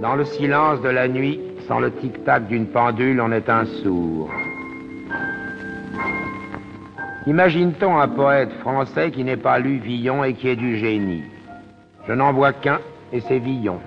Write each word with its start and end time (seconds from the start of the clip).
Dans 0.00 0.14
le 0.14 0.24
silence 0.24 0.80
de 0.80 0.88
la 0.88 1.08
nuit, 1.08 1.38
sans 1.68 1.78
le 1.78 1.90
tic-tac 1.90 2.46
d'une 2.46 2.68
pendule, 2.68 3.20
on 3.20 3.30
est 3.32 3.50
un 3.50 3.66
sourd. 3.66 4.30
Imagine-t-on 7.26 7.98
un 7.98 8.08
poète 8.08 8.50
français 8.60 9.10
qui 9.10 9.24
n'ait 9.24 9.36
pas 9.36 9.58
lu 9.58 9.76
Villon 9.76 10.24
et 10.24 10.32
qui 10.32 10.48
ait 10.48 10.56
du 10.56 10.78
génie? 10.78 11.22
Je 12.08 12.14
n'en 12.14 12.32
vois 12.32 12.54
qu'un, 12.54 12.78
et 13.12 13.20
c'est 13.20 13.40
Villon. 13.40 13.78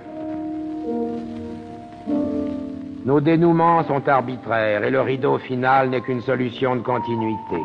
Nos 3.05 3.19
dénouements 3.19 3.83
sont 3.83 4.07
arbitraires 4.07 4.83
et 4.83 4.91
le 4.91 5.01
rideau 5.01 5.39
final 5.39 5.89
n'est 5.89 6.01
qu'une 6.01 6.21
solution 6.21 6.75
de 6.75 6.81
continuité. 6.81 7.59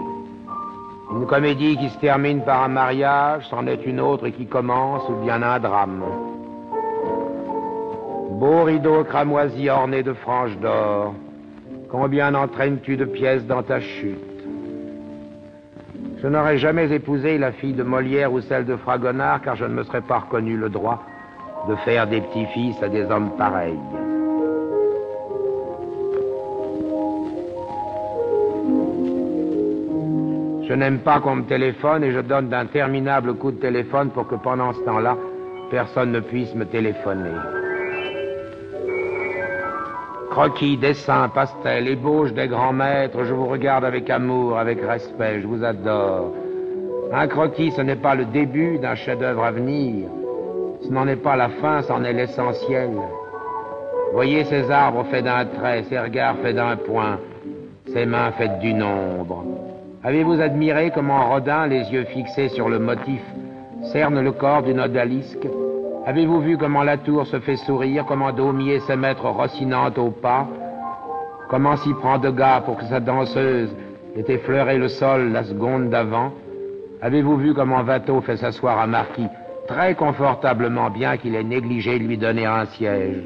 Une 1.13 1.27
comédie 1.27 1.77
qui 1.77 1.91
se 1.91 1.99
termine 1.99 2.43
par 2.43 2.63
un 2.63 2.69
mariage, 2.69 3.47
c'en 3.51 3.67
est 3.67 3.85
une 3.85 4.01
autre 4.01 4.29
qui 4.31 4.47
commence 4.47 5.07
ou 5.11 5.23
bien 5.23 5.43
un 5.43 5.61
drame. 5.61 6.03
Beau 8.39 8.63
rideau 8.63 9.03
cramoisi 9.03 9.69
orné 9.69 10.05
de 10.05 10.13
franges 10.13 10.57
d'or, 10.59 11.13
combien 11.91 12.37
entraînes-tu 12.37 12.97
de 12.97 13.05
pièces 13.05 13.45
dans 13.45 13.65
ta 13.65 13.81
chute? 13.81 14.17
Je 16.23 16.29
n'aurais 16.29 16.59
jamais 16.59 16.93
épousé 16.93 17.37
la 17.37 17.51
fille 17.51 17.73
de 17.73 17.83
Molière 17.83 18.33
ou 18.33 18.41
celle 18.41 18.65
de 18.65 18.77
Fragonard 18.77 19.43
car 19.43 19.57
je 19.57 19.65
ne 19.65 19.75
me 19.75 19.83
serais 19.83 20.03
pas 20.03 20.21
reconnu 20.21 20.57
le 20.57 20.69
droit 20.69 21.03
de 21.69 21.75
faire 21.85 22.07
des 22.07 22.21
petits-fils 22.21 22.81
à 22.81 22.89
des 22.89 23.11
hommes 23.11 23.33
pareils. 23.37 23.81
Je 30.69 30.75
n'aime 30.75 31.01
pas 31.01 31.19
qu'on 31.19 31.35
me 31.35 31.43
téléphone 31.43 32.05
et 32.05 32.13
je 32.13 32.21
donne 32.21 32.51
d'interminables 32.51 33.35
coups 33.35 33.57
de 33.57 33.61
téléphone 33.61 34.11
pour 34.11 34.29
que 34.29 34.37
pendant 34.37 34.73
ce 34.75 34.81
temps-là, 34.85 35.17
personne 35.73 36.13
ne 36.13 36.21
puisse 36.21 36.55
me 36.55 36.67
téléphoner. 36.67 37.35
Croquis, 40.39 40.77
dessin, 40.77 41.29
pastel, 41.31 41.89
ébauche 41.89 42.33
des 42.33 42.47
grands 42.47 42.73
maîtres, 42.73 43.25
je 43.25 43.35
vous 43.35 43.47
regarde 43.47 43.85
avec 43.85 44.09
amour, 44.09 44.57
avec 44.57 44.81
respect, 44.81 45.41
je 45.41 45.49
vous 45.49 45.65
adore. 45.65 46.33
Un 47.13 47.27
croquis, 47.27 47.73
ce 47.73 47.81
n'est 47.81 47.97
pas 47.97 48.15
le 48.15 48.25
début 48.25 48.79
d'un 48.79 48.95
chef-d'œuvre 48.95 49.43
à 49.43 49.51
venir. 49.51 50.09
Ce 50.81 50.93
n'en 50.93 51.09
est 51.09 51.17
pas 51.17 51.35
la 51.35 51.49
fin, 51.49 51.83
c'en 51.83 52.05
est 52.05 52.13
l'essentiel. 52.13 52.91
Voyez 54.13 54.45
ces 54.45 54.71
arbres 54.71 55.05
faits 55.11 55.25
d'un 55.25 55.45
trait, 55.45 55.83
ces 55.89 55.99
regards 55.99 56.37
faits 56.37 56.55
d'un 56.55 56.77
point, 56.77 57.19
ces 57.93 58.07
mains 58.07 58.31
faites 58.39 58.61
du 58.61 58.73
nombre. 58.75 59.45
Avez-vous 60.05 60.41
admiré 60.41 60.93
comment 60.95 61.31
Rodin, 61.31 61.67
les 61.67 61.83
yeux 61.93 62.05
fixés 62.05 62.51
sur 62.51 62.69
le 62.69 62.79
motif, 62.79 63.23
cerne 63.93 64.21
le 64.21 64.31
corps 64.31 64.63
d'une 64.63 64.79
odalisque? 64.79 65.49
Avez-vous 66.09 66.41
vu 66.41 66.57
comment 66.57 66.85
la 66.85 66.97
tour 66.97 67.27
se 67.27 67.39
fait 67.39 67.57
sourire, 67.57 68.07
comment 68.09 68.33
Daumier 68.33 68.81
se 68.81 68.95
mettre 68.95 69.27
rossinante 69.27 69.99
au 69.99 70.11
pas 70.11 70.49
Comment 71.51 71.77
s'y 71.77 71.93
prend 71.93 72.17
de 72.17 72.31
gars 72.31 72.63
pour 72.65 72.79
que 72.79 72.87
sa 72.87 72.99
danseuse 72.99 73.69
ait 74.17 74.25
effleuré 74.33 74.79
le 74.79 74.89
sol 74.89 75.33
la 75.33 75.45
seconde 75.45 75.91
d'avant? 75.91 76.33
Avez-vous 77.03 77.37
vu 77.37 77.53
comment 77.53 77.83
Watteau 77.83 78.23
fait 78.23 78.39
s'asseoir 78.39 78.81
un 78.81 78.87
marquis 78.87 79.29
très 79.67 79.95
confortablement, 79.95 80.89
bien 80.89 81.19
qu'il 81.19 81.35
ait 81.35 81.45
négligé 81.45 81.99
de 81.99 82.05
lui 82.05 82.17
donner 82.17 82.47
un 82.47 82.65
siège? 82.65 83.23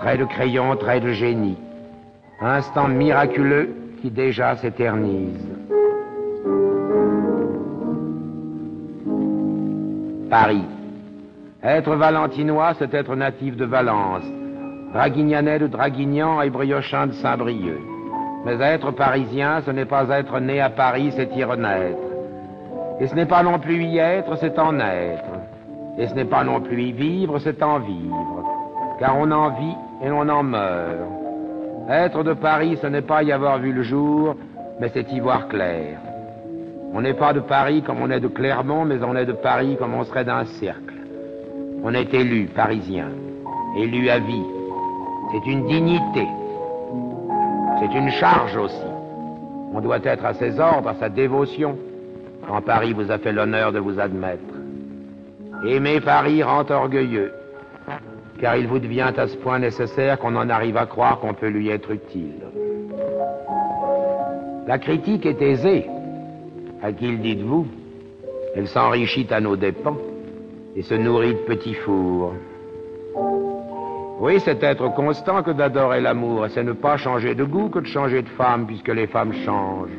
Trait 0.00 0.18
de 0.18 0.26
crayon, 0.26 0.76
trait 0.76 1.00
de 1.00 1.12
génie. 1.12 1.56
Instant 2.42 2.88
miraculeux 2.88 3.74
qui 4.02 4.10
déjà 4.10 4.54
s'éternise. 4.56 5.48
Paris. 10.28 10.66
Être 11.62 11.94
valentinois, 11.94 12.72
c'est 12.78 12.94
être 12.94 13.14
natif 13.14 13.54
de 13.54 13.66
Valence, 13.66 14.24
draguignanais 14.94 15.58
de 15.58 15.66
Draguignan 15.66 16.40
et 16.40 16.48
briochin 16.48 17.08
de 17.08 17.12
Saint-Brieuc. 17.12 17.82
Mais 18.46 18.58
être 18.62 18.92
parisien, 18.92 19.60
ce 19.66 19.70
n'est 19.70 19.84
pas 19.84 20.08
être 20.08 20.40
né 20.40 20.58
à 20.62 20.70
Paris, 20.70 21.12
c'est 21.14 21.36
y 21.36 21.44
renaître. 21.44 21.98
Et 22.98 23.06
ce 23.06 23.14
n'est 23.14 23.26
pas 23.26 23.42
non 23.42 23.58
plus 23.58 23.84
y 23.84 23.98
être, 23.98 24.36
c'est 24.36 24.58
en 24.58 24.80
être. 24.80 25.32
Et 25.98 26.06
ce 26.06 26.14
n'est 26.14 26.24
pas 26.24 26.44
non 26.44 26.62
plus 26.62 26.82
y 26.82 26.92
vivre, 26.92 27.38
c'est 27.40 27.62
en 27.62 27.78
vivre. 27.78 28.42
Car 28.98 29.18
on 29.18 29.30
en 29.30 29.50
vit 29.50 29.76
et 30.02 30.10
on 30.10 30.26
en 30.30 30.42
meurt. 30.42 31.10
Être 31.90 32.22
de 32.22 32.32
Paris, 32.32 32.78
ce 32.80 32.86
n'est 32.86 33.02
pas 33.02 33.22
y 33.22 33.32
avoir 33.32 33.58
vu 33.58 33.72
le 33.72 33.82
jour, 33.82 34.34
mais 34.80 34.88
c'est 34.94 35.12
y 35.12 35.20
voir 35.20 35.46
clair. 35.48 35.98
On 36.94 37.02
n'est 37.02 37.12
pas 37.12 37.34
de 37.34 37.40
Paris 37.40 37.82
comme 37.82 38.00
on 38.00 38.10
est 38.10 38.20
de 38.20 38.28
Clermont, 38.28 38.86
mais 38.86 39.04
on 39.04 39.14
est 39.14 39.26
de 39.26 39.32
Paris 39.32 39.76
comme 39.78 39.92
on 39.92 40.04
serait 40.04 40.24
d'un 40.24 40.46
cercle. 40.46 40.99
On 41.82 41.94
est 41.94 42.12
élu 42.12 42.46
parisien, 42.54 43.08
élu 43.76 44.10
à 44.10 44.18
vie. 44.18 44.44
C'est 45.32 45.50
une 45.50 45.66
dignité. 45.66 46.26
C'est 47.78 47.94
une 47.96 48.10
charge 48.10 48.56
aussi. 48.56 48.90
On 49.72 49.80
doit 49.80 50.04
être 50.04 50.24
à 50.24 50.34
ses 50.34 50.60
ordres, 50.60 50.90
à 50.90 50.94
sa 50.94 51.08
dévotion, 51.08 51.78
quand 52.46 52.60
Paris 52.60 52.92
vous 52.92 53.10
a 53.10 53.18
fait 53.18 53.32
l'honneur 53.32 53.72
de 53.72 53.78
vous 53.78 53.98
admettre. 53.98 54.42
Aimer 55.66 56.00
Paris 56.00 56.42
rend 56.42 56.64
orgueilleux, 56.68 57.32
car 58.40 58.56
il 58.56 58.66
vous 58.66 58.78
devient 58.78 59.12
à 59.16 59.26
ce 59.26 59.36
point 59.36 59.58
nécessaire 59.58 60.18
qu'on 60.18 60.36
en 60.36 60.50
arrive 60.50 60.76
à 60.76 60.86
croire 60.86 61.18
qu'on 61.20 61.34
peut 61.34 61.48
lui 61.48 61.70
être 61.70 61.90
utile. 61.90 62.42
La 64.66 64.78
critique 64.78 65.24
est 65.24 65.40
aisée, 65.40 65.86
à 66.82 66.92
qui 66.92 67.06
le 67.10 67.18
dites-vous? 67.18 67.66
Elle 68.54 68.68
s'enrichit 68.68 69.26
à 69.30 69.40
nos 69.40 69.56
dépens 69.56 69.96
et 70.76 70.82
se 70.82 70.94
nourrit 70.94 71.34
de 71.34 71.40
petits 71.40 71.74
fours. 71.74 72.34
Oui, 74.20 74.38
c'est 74.40 74.62
être 74.62 74.92
constant 74.94 75.42
que 75.42 75.50
d'adorer 75.50 76.00
l'amour, 76.00 76.46
et 76.46 76.50
c'est 76.50 76.62
ne 76.62 76.72
pas 76.72 76.96
changer 76.98 77.34
de 77.34 77.44
goût 77.44 77.70
que 77.70 77.78
de 77.78 77.86
changer 77.86 78.22
de 78.22 78.28
femme, 78.28 78.66
puisque 78.66 78.88
les 78.88 79.06
femmes 79.06 79.32
changent. 79.32 79.98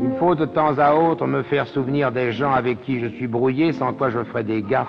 Il 0.00 0.10
faut 0.18 0.34
de 0.34 0.44
temps 0.44 0.78
à 0.78 0.94
autre 0.94 1.26
me 1.26 1.42
faire 1.42 1.66
souvenir 1.68 2.12
des 2.12 2.32
gens 2.32 2.52
avec 2.52 2.82
qui 2.82 3.00
je 3.00 3.06
suis 3.06 3.26
brouillé, 3.26 3.72
sans 3.72 3.92
quoi 3.92 4.10
je 4.10 4.22
ferais 4.24 4.44
des 4.44 4.62
gaffes, 4.62 4.88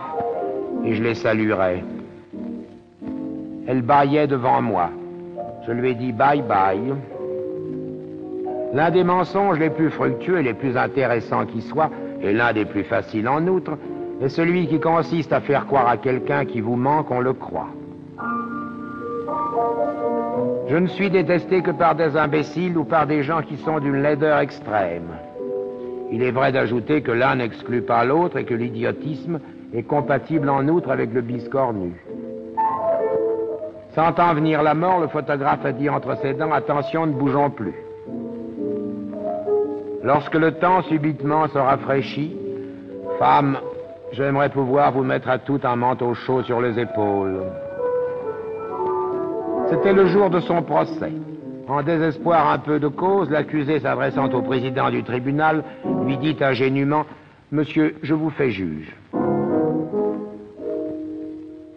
et 0.83 0.95
je 0.95 1.03
les 1.03 1.15
saluerais. 1.15 1.83
Elle 3.67 3.83
baillait 3.83 4.27
devant 4.27 4.61
moi. 4.61 4.89
Je 5.65 5.71
lui 5.71 5.91
ai 5.91 5.95
dit 5.95 6.11
bye 6.11 6.41
bye. 6.41 6.93
L'un 8.73 8.91
des 8.91 9.03
mensonges 9.03 9.59
les 9.59 9.69
plus 9.69 9.91
fructueux 9.91 10.39
et 10.39 10.43
les 10.43 10.53
plus 10.53 10.75
intéressants 10.75 11.45
qui 11.45 11.61
soient, 11.61 11.91
et 12.23 12.33
l'un 12.33 12.53
des 12.53 12.65
plus 12.65 12.83
faciles 12.83 13.27
en 13.27 13.45
outre, 13.47 13.77
est 14.21 14.29
celui 14.29 14.67
qui 14.67 14.79
consiste 14.79 15.33
à 15.33 15.41
faire 15.41 15.65
croire 15.65 15.87
à 15.87 15.97
quelqu'un 15.97 16.45
qui 16.45 16.61
vous 16.61 16.77
manque, 16.77 17.11
on 17.11 17.19
le 17.19 17.33
croit. 17.33 17.69
Je 20.69 20.77
ne 20.77 20.87
suis 20.87 21.09
détesté 21.09 21.61
que 21.61 21.71
par 21.71 21.95
des 21.95 22.15
imbéciles 22.15 22.77
ou 22.77 22.85
par 22.85 23.05
des 23.05 23.21
gens 23.21 23.41
qui 23.41 23.57
sont 23.57 23.79
d'une 23.79 24.01
laideur 24.01 24.39
extrême. 24.39 25.09
Il 26.11 26.23
est 26.23 26.31
vrai 26.31 26.51
d'ajouter 26.51 27.01
que 27.01 27.11
l'un 27.11 27.35
n'exclut 27.35 27.81
pas 27.81 28.05
l'autre 28.05 28.37
et 28.37 28.45
que 28.45 28.53
l'idiotisme 28.53 29.39
est 29.73 29.83
compatible 29.83 30.49
en 30.49 30.67
outre 30.67 30.91
avec 30.91 31.13
le 31.13 31.21
biscornu. 31.21 31.93
Sentant 33.93 34.33
venir 34.33 34.63
la 34.63 34.73
mort, 34.73 34.99
le 34.99 35.07
photographe 35.07 35.65
a 35.65 35.71
dit 35.71 35.89
entre 35.89 36.17
ses 36.17 36.33
dents 36.33 36.51
Attention, 36.51 37.05
ne 37.05 37.13
bougeons 37.13 37.49
plus. 37.49 37.75
Lorsque 40.03 40.35
le 40.35 40.51
temps 40.51 40.81
subitement 40.83 41.47
se 41.47 41.57
rafraîchit, 41.57 42.35
femme, 43.17 43.57
j'aimerais 44.11 44.49
pouvoir 44.49 44.91
vous 44.91 45.03
mettre 45.03 45.29
à 45.29 45.39
tout 45.39 45.61
un 45.63 45.77
manteau 45.77 46.13
chaud 46.13 46.43
sur 46.43 46.59
les 46.59 46.77
épaules. 46.77 47.41
C'était 49.69 49.93
le 49.93 50.07
jour 50.07 50.29
de 50.29 50.41
son 50.41 50.61
procès. 50.61 51.13
En 51.69 51.81
désespoir 51.83 52.51
un 52.51 52.59
peu 52.59 52.81
de 52.81 52.89
cause, 52.89 53.29
l'accusé 53.29 53.79
s'adressant 53.79 54.29
au 54.29 54.41
président 54.41 54.89
du 54.89 55.03
tribunal 55.03 55.63
lui 56.05 56.17
dit 56.17 56.35
ingénument 56.41 57.05
Monsieur, 57.53 57.95
je 58.03 58.13
vous 58.13 58.29
fais 58.31 58.51
juge. 58.51 58.93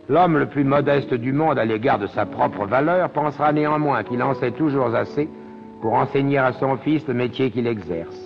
L'homme 0.08 0.38
le 0.38 0.46
plus 0.46 0.64
modeste 0.64 1.14
du 1.14 1.32
monde 1.32 1.60
à 1.60 1.64
l'égard 1.64 2.00
de 2.00 2.08
sa 2.08 2.26
propre 2.26 2.66
valeur 2.66 3.08
pensera 3.10 3.52
néanmoins 3.52 4.02
qu'il 4.02 4.20
en 4.22 4.34
sait 4.34 4.50
toujours 4.50 4.94
assez 4.96 5.28
pour 5.80 5.94
enseigner 5.94 6.38
à 6.38 6.52
son 6.52 6.76
fils 6.78 7.06
le 7.06 7.14
métier 7.14 7.50
qu'il 7.50 7.66
exerce. 7.66 8.20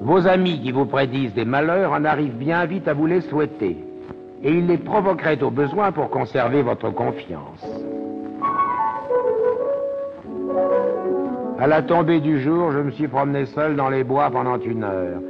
Vos 0.00 0.26
amis 0.26 0.60
qui 0.62 0.72
vous 0.72 0.86
prédisent 0.86 1.34
des 1.34 1.44
malheurs 1.44 1.92
en 1.92 2.04
arrivent 2.04 2.36
bien 2.36 2.64
vite 2.64 2.88
à 2.88 2.94
vous 2.94 3.06
les 3.06 3.20
souhaiter, 3.20 3.76
et 4.42 4.50
ils 4.50 4.66
les 4.66 4.78
provoqueraient 4.78 5.42
au 5.42 5.50
besoin 5.50 5.92
pour 5.92 6.10
conserver 6.10 6.62
votre 6.62 6.90
confiance. 6.90 7.64
À 11.58 11.66
la 11.66 11.82
tombée 11.82 12.20
du 12.20 12.40
jour, 12.40 12.72
je 12.72 12.78
me 12.78 12.90
suis 12.90 13.08
promené 13.08 13.44
seul 13.44 13.76
dans 13.76 13.90
les 13.90 14.02
bois 14.02 14.30
pendant 14.30 14.58
une 14.58 14.82
heure. 14.82 15.20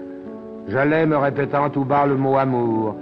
J'allais 0.69 1.05
me 1.05 1.17
répétant 1.17 1.71
tout 1.71 1.85
bas 1.85 2.07
le 2.07 2.15
mot 2.15 2.37
amour, 2.37 2.95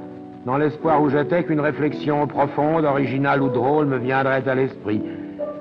dans 0.46 0.56
l'espoir 0.56 1.02
où 1.02 1.10
j'étais 1.10 1.44
qu'une 1.44 1.60
réflexion 1.60 2.26
profonde, 2.26 2.86
originale 2.86 3.42
ou 3.42 3.50
drôle 3.50 3.84
me 3.84 3.98
viendrait 3.98 4.48
à 4.48 4.54
l'esprit. 4.54 5.02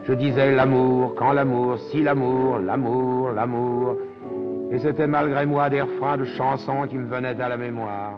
Je 0.07 0.13
disais 0.13 0.55
l'amour, 0.55 1.15
quand 1.15 1.33
l'amour, 1.33 1.77
si 1.91 2.01
l'amour, 2.01 2.59
l'amour, 2.59 3.31
l'amour. 3.31 3.97
Et 4.71 4.79
c'était 4.79 5.05
malgré 5.05 5.45
moi 5.45 5.69
des 5.69 5.81
refrains 5.81 6.17
de 6.17 6.23
chansons 6.23 6.87
qui 6.87 6.97
me 6.97 7.07
venaient 7.07 7.41
à 7.41 7.49
la 7.49 7.57
mémoire. 7.57 8.13